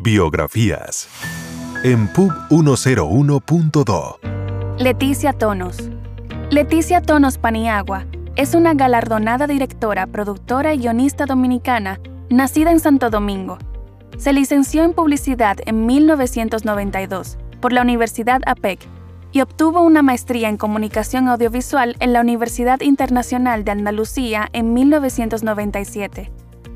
Biografías. 0.00 1.08
En 1.82 2.06
Pub 2.06 2.30
101.2. 2.50 4.18
Leticia 4.78 5.32
Tonos. 5.32 5.76
Leticia 6.50 7.02
Tonos 7.02 7.36
Paniagua 7.36 8.06
es 8.36 8.54
una 8.54 8.74
galardonada 8.74 9.48
directora, 9.48 10.06
productora 10.06 10.72
y 10.72 10.78
guionista 10.78 11.26
dominicana 11.26 11.98
nacida 12.30 12.70
en 12.70 12.78
Santo 12.78 13.10
Domingo. 13.10 13.58
Se 14.18 14.32
licenció 14.32 14.84
en 14.84 14.92
publicidad 14.92 15.56
en 15.66 15.84
1992 15.86 17.36
por 17.60 17.72
la 17.72 17.82
Universidad 17.82 18.40
APEC 18.46 18.78
y 19.32 19.40
obtuvo 19.40 19.82
una 19.82 20.02
maestría 20.02 20.48
en 20.48 20.58
comunicación 20.58 21.26
audiovisual 21.26 21.96
en 21.98 22.12
la 22.12 22.20
Universidad 22.20 22.82
Internacional 22.82 23.64
de 23.64 23.72
Andalucía 23.72 24.48
en 24.52 24.74
1997. 24.74 26.30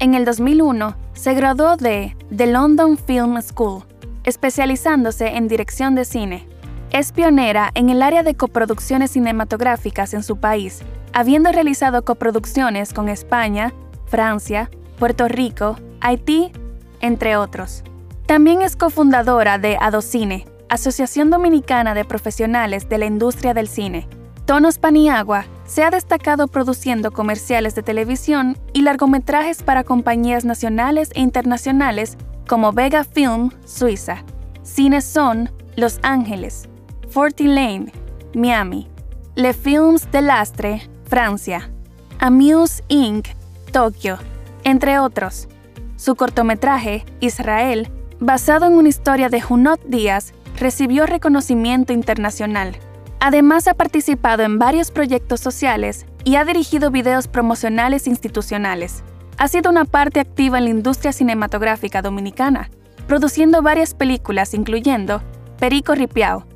En 0.00 0.14
el 0.14 0.24
2001, 0.24 0.96
se 1.12 1.34
graduó 1.34 1.76
de 1.76 2.16
The 2.34 2.46
London 2.46 2.96
Film 2.96 3.42
School, 3.42 3.82
especializándose 4.22 5.36
en 5.36 5.48
dirección 5.48 5.96
de 5.96 6.04
cine. 6.04 6.46
Es 6.92 7.10
pionera 7.10 7.72
en 7.74 7.90
el 7.90 8.00
área 8.02 8.22
de 8.22 8.36
coproducciones 8.36 9.10
cinematográficas 9.10 10.14
en 10.14 10.22
su 10.22 10.36
país, 10.36 10.82
habiendo 11.12 11.50
realizado 11.50 12.04
coproducciones 12.04 12.92
con 12.92 13.08
España, 13.08 13.72
Francia, 14.06 14.70
Puerto 15.00 15.26
Rico, 15.26 15.76
Haití, 16.00 16.52
entre 17.00 17.36
otros. 17.36 17.82
También 18.26 18.62
es 18.62 18.76
cofundadora 18.76 19.58
de 19.58 19.78
Adocine, 19.80 20.46
Asociación 20.68 21.28
Dominicana 21.28 21.94
de 21.94 22.04
Profesionales 22.04 22.88
de 22.88 22.98
la 22.98 23.06
Industria 23.06 23.52
del 23.52 23.66
Cine. 23.66 24.06
Tonos 24.44 24.78
Paniagua 24.78 25.46
se 25.68 25.84
ha 25.84 25.90
destacado 25.90 26.48
produciendo 26.48 27.12
comerciales 27.12 27.74
de 27.74 27.82
televisión 27.82 28.56
y 28.72 28.82
largometrajes 28.82 29.62
para 29.62 29.84
compañías 29.84 30.44
nacionales 30.44 31.10
e 31.14 31.20
internacionales 31.20 32.16
como 32.48 32.72
Vega 32.72 33.04
Film, 33.04 33.50
Suiza, 33.66 34.24
Cine 34.62 35.02
Son, 35.02 35.50
Los 35.76 36.00
Ángeles, 36.02 36.68
Forty 37.10 37.44
Lane, 37.44 37.92
Miami, 38.34 38.88
Le 39.34 39.52
Films 39.52 40.10
de 40.10 40.22
Lastre, 40.22 40.88
Francia, 41.04 41.70
Amuse 42.18 42.82
Inc., 42.88 43.28
Tokio, 43.70 44.18
entre 44.64 44.98
otros. 44.98 45.48
Su 45.96 46.16
cortometraje, 46.16 47.04
Israel, 47.20 47.90
basado 48.20 48.66
en 48.66 48.72
una 48.72 48.88
historia 48.88 49.28
de 49.28 49.42
Junot 49.42 49.82
Díaz, 49.84 50.32
recibió 50.58 51.04
reconocimiento 51.04 51.92
internacional. 51.92 52.76
Además 53.20 53.66
ha 53.66 53.74
participado 53.74 54.44
en 54.44 54.58
varios 54.58 54.90
proyectos 54.90 55.40
sociales 55.40 56.06
y 56.24 56.36
ha 56.36 56.44
dirigido 56.44 56.90
videos 56.90 57.26
promocionales 57.26 58.06
institucionales. 58.06 59.02
Ha 59.38 59.48
sido 59.48 59.70
una 59.70 59.84
parte 59.84 60.20
activa 60.20 60.58
en 60.58 60.64
la 60.64 60.70
industria 60.70 61.12
cinematográfica 61.12 62.00
dominicana, 62.02 62.70
produciendo 63.06 63.62
varias 63.62 63.94
películas 63.94 64.54
incluyendo 64.54 65.22
Perico 65.58 65.94
Ripiao. 65.94 66.46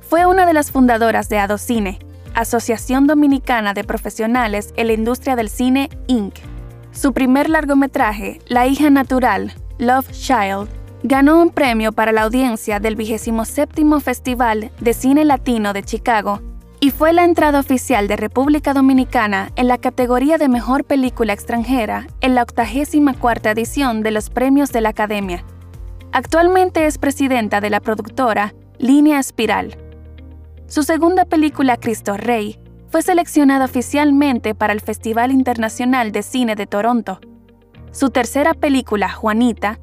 Fue 0.00 0.26
una 0.26 0.44
de 0.44 0.52
las 0.52 0.70
fundadoras 0.70 1.28
de 1.28 1.38
Adocine, 1.38 1.98
Asociación 2.34 3.06
Dominicana 3.06 3.74
de 3.74 3.84
Profesionales 3.84 4.72
en 4.76 4.88
la 4.88 4.92
Industria 4.92 5.36
del 5.36 5.48
Cine, 5.48 5.88
Inc. 6.06 6.34
Su 6.92 7.12
primer 7.12 7.48
largometraje, 7.48 8.40
La 8.46 8.66
hija 8.66 8.90
natural, 8.90 9.54
Love 9.78 10.10
Child, 10.10 10.68
ganó 11.02 11.40
un 11.40 11.50
premio 11.50 11.92
para 11.92 12.12
la 12.12 12.22
audiencia 12.22 12.78
del 12.78 12.96
27 12.96 13.82
Festival 14.00 14.70
de 14.80 14.92
Cine 14.92 15.24
Latino 15.24 15.72
de 15.72 15.82
Chicago 15.82 16.40
y 16.80 16.90
fue 16.90 17.12
la 17.12 17.24
entrada 17.24 17.60
oficial 17.60 18.08
de 18.08 18.16
República 18.16 18.72
Dominicana 18.72 19.50
en 19.56 19.68
la 19.68 19.78
categoría 19.78 20.38
de 20.38 20.48
Mejor 20.48 20.84
Película 20.84 21.32
Extranjera 21.32 22.06
en 22.20 22.34
la 22.34 22.42
84 22.42 23.50
edición 23.50 24.02
de 24.02 24.10
los 24.10 24.30
Premios 24.30 24.72
de 24.72 24.80
la 24.80 24.90
Academia. 24.90 25.44
Actualmente 26.12 26.86
es 26.86 26.98
presidenta 26.98 27.60
de 27.60 27.70
la 27.70 27.80
productora 27.80 28.54
Línea 28.78 29.18
Espiral. 29.18 29.76
Su 30.66 30.82
segunda 30.82 31.24
película, 31.24 31.76
Cristo 31.76 32.16
Rey, 32.16 32.58
fue 32.88 33.02
seleccionada 33.02 33.66
oficialmente 33.66 34.54
para 34.54 34.72
el 34.72 34.80
Festival 34.80 35.30
Internacional 35.32 36.12
de 36.12 36.22
Cine 36.22 36.56
de 36.56 36.66
Toronto. 36.66 37.20
Su 37.92 38.10
tercera 38.10 38.54
película, 38.54 39.10
Juanita, 39.10 39.78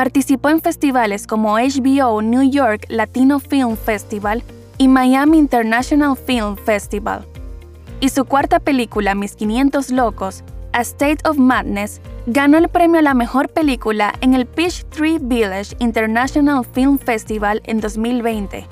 Participó 0.00 0.48
en 0.48 0.62
festivales 0.62 1.26
como 1.26 1.58
HBO 1.58 2.22
New 2.22 2.50
York 2.50 2.86
Latino 2.88 3.38
Film 3.38 3.76
Festival 3.76 4.42
y 4.78 4.88
Miami 4.88 5.36
International 5.36 6.16
Film 6.16 6.56
Festival. 6.56 7.26
Y 8.00 8.08
su 8.08 8.24
cuarta 8.24 8.60
película, 8.60 9.14
Mis 9.14 9.36
500 9.36 9.90
Locos, 9.90 10.42
A 10.72 10.80
State 10.80 11.28
of 11.28 11.36
Madness, 11.36 12.00
ganó 12.26 12.56
el 12.56 12.70
premio 12.70 13.00
a 13.00 13.02
la 13.02 13.12
mejor 13.12 13.50
película 13.50 14.14
en 14.22 14.32
el 14.32 14.46
Peachtree 14.46 15.18
Village 15.20 15.76
International 15.80 16.64
Film 16.64 16.98
Festival 16.98 17.60
en 17.66 17.80
2020. 17.80 18.66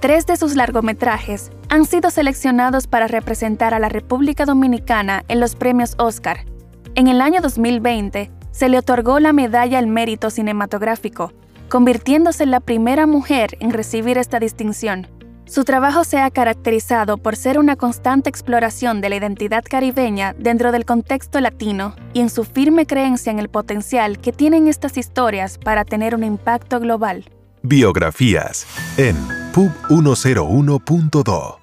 Tres 0.00 0.24
de 0.24 0.38
sus 0.38 0.56
largometrajes 0.56 1.50
han 1.68 1.84
sido 1.84 2.08
seleccionados 2.08 2.86
para 2.86 3.08
representar 3.08 3.74
a 3.74 3.78
la 3.78 3.90
República 3.90 4.46
Dominicana 4.46 5.22
en 5.28 5.38
los 5.38 5.54
premios 5.54 5.96
Oscar. 5.98 6.46
En 6.94 7.08
el 7.08 7.20
año 7.20 7.42
2020, 7.42 8.30
se 8.52 8.68
le 8.68 8.78
otorgó 8.78 9.18
la 9.18 9.32
Medalla 9.32 9.78
al 9.78 9.88
Mérito 9.88 10.30
Cinematográfico, 10.30 11.32
convirtiéndose 11.68 12.44
en 12.44 12.52
la 12.52 12.60
primera 12.60 13.06
mujer 13.06 13.56
en 13.60 13.72
recibir 13.72 14.18
esta 14.18 14.38
distinción. 14.38 15.08
Su 15.44 15.64
trabajo 15.64 16.04
se 16.04 16.18
ha 16.18 16.30
caracterizado 16.30 17.18
por 17.18 17.36
ser 17.36 17.58
una 17.58 17.76
constante 17.76 18.30
exploración 18.30 19.00
de 19.00 19.08
la 19.10 19.16
identidad 19.16 19.64
caribeña 19.68 20.34
dentro 20.38 20.72
del 20.72 20.84
contexto 20.84 21.40
latino 21.40 21.94
y 22.14 22.20
en 22.20 22.30
su 22.30 22.44
firme 22.44 22.86
creencia 22.86 23.32
en 23.32 23.38
el 23.38 23.48
potencial 23.48 24.18
que 24.18 24.32
tienen 24.32 24.68
estas 24.68 24.96
historias 24.96 25.58
para 25.58 25.84
tener 25.84 26.14
un 26.14 26.24
impacto 26.24 26.78
global. 26.78 27.24
Biografías 27.62 28.66
en 28.96 29.16
Pub 29.52 29.70
101.2 29.88 31.61